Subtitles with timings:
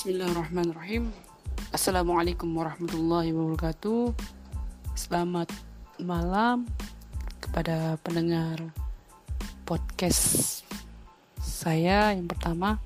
[0.00, 1.12] Bismillahirrahmanirrahim.
[1.76, 4.16] Assalamualaikum warahmatullahi wabarakatuh.
[4.96, 5.52] Selamat
[6.00, 6.64] malam
[7.36, 8.64] kepada pendengar
[9.68, 10.64] podcast
[11.36, 12.80] saya yang pertama.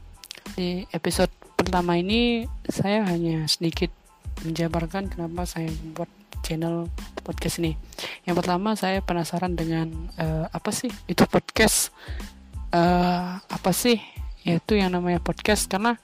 [0.59, 3.95] Di episode pertama ini saya hanya sedikit
[4.43, 6.11] menjabarkan kenapa saya membuat
[6.43, 6.91] channel
[7.23, 7.79] podcast ini.
[8.27, 11.95] Yang pertama saya penasaran dengan uh, apa sih itu podcast?
[12.75, 14.03] Uh, Apa sih?
[14.43, 15.95] Yaitu yang namanya podcast karena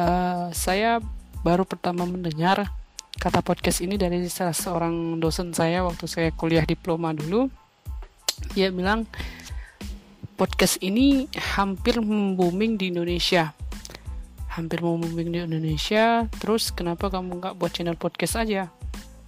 [0.00, 0.98] uh, saya
[1.44, 2.72] baru pertama mendengar
[3.20, 7.52] kata podcast ini dari salah seorang dosen saya waktu saya kuliah diploma dulu.
[8.56, 9.04] Dia bilang
[10.40, 13.52] podcast ini hampir booming di Indonesia.
[14.50, 16.24] Hampir mau booming di Indonesia.
[16.40, 18.72] Terus kenapa kamu nggak buat channel podcast aja?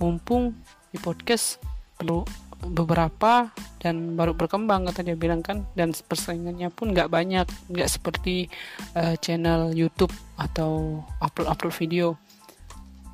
[0.01, 0.57] Mumpung
[0.89, 1.61] di podcast
[2.01, 2.25] perlu
[2.63, 3.51] beberapa
[3.83, 5.67] dan baru berkembang kata dia bilang kan.
[5.75, 8.47] Dan persaingannya pun nggak banyak nggak seperti
[8.95, 12.07] uh, channel YouTube atau upload upload video.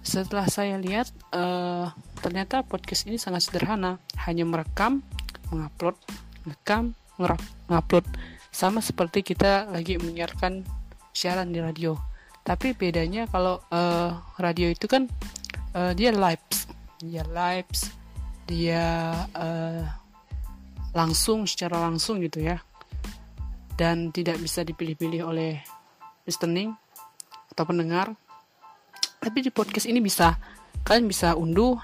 [0.04, 3.96] Setelah saya lihat uh, ternyata podcast ini sangat sederhana.
[4.28, 5.00] Hanya merekam
[5.48, 5.96] mengupload
[6.44, 6.92] merekam
[7.68, 8.04] ngupload
[8.52, 10.64] sama seperti kita lagi menyiarkan
[11.12, 11.96] siaran di radio.
[12.46, 15.04] Tapi bedanya kalau uh, radio itu kan
[15.76, 16.46] uh, dia live.
[17.04, 17.98] Dia live
[18.48, 19.84] dia uh,
[20.96, 22.56] langsung secara langsung gitu ya.
[23.76, 25.60] Dan tidak bisa dipilih-pilih oleh
[26.24, 26.72] listening
[27.52, 28.16] atau pendengar.
[29.20, 30.34] Tapi di podcast ini bisa.
[30.82, 31.76] Kalian bisa unduh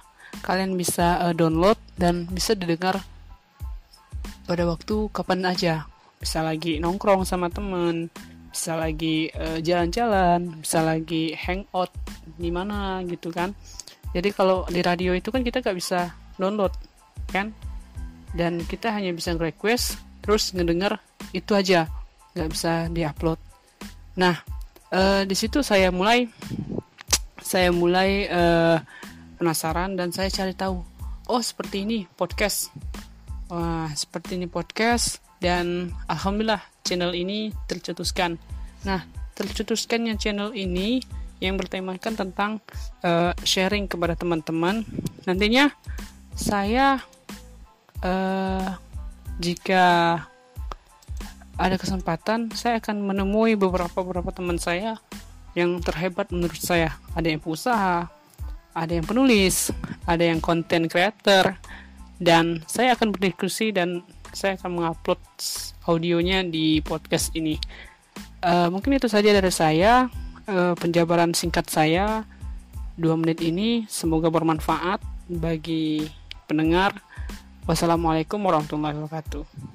[0.42, 2.98] kalian bisa uh, download dan bisa didengar
[4.48, 5.86] pada waktu kapan aja.
[6.18, 8.08] Bisa lagi nongkrong sama temen
[8.54, 11.90] bisa lagi jalan jalan-jalan bisa lagi hangout
[12.38, 13.50] di mana gitu kan.
[14.14, 16.72] Jadi kalau di radio itu kan kita gak bisa download
[17.30, 17.54] kan?
[18.34, 20.98] Dan kita hanya bisa request terus ngedenger
[21.36, 21.86] itu aja.
[22.34, 23.38] Nggak bisa diupload.
[24.18, 24.40] Nah
[24.90, 26.26] uh, di situ saya mulai
[27.44, 28.80] saya mulai uh,
[29.36, 30.80] penasaran dan saya cari tahu
[31.28, 32.72] oh seperti ini podcast.
[33.52, 38.40] Wah seperti ini podcast dan alhamdulillah channel ini tercetuskan.
[38.88, 39.04] Nah
[39.36, 41.02] tercetuskannya channel ini
[41.42, 42.62] yang bertemakan tentang
[43.04, 44.86] uh, sharing kepada teman-teman.
[45.28, 45.68] Nantinya
[46.34, 46.98] saya
[48.02, 48.68] uh,
[49.38, 49.84] jika
[51.54, 54.98] ada kesempatan saya akan menemui beberapa beberapa teman saya
[55.54, 56.98] yang terhebat menurut saya.
[57.14, 58.10] Ada yang pengusaha
[58.74, 59.70] ada yang penulis
[60.04, 61.54] ada yang content creator
[62.18, 64.02] dan saya akan berdiskusi dan
[64.34, 65.22] saya akan mengupload
[65.86, 67.54] audionya di podcast ini.
[68.42, 70.10] Uh, mungkin itu saja dari saya.
[70.44, 72.26] Uh, penjabaran singkat saya
[72.98, 73.86] dua menit ini.
[73.86, 75.00] Semoga bermanfaat
[75.30, 76.04] bagi
[76.44, 76.96] pendengar.
[77.64, 79.73] Wassalamualaikum warahmatullahi wabarakatuh.